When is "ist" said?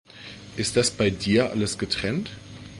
0.57-0.77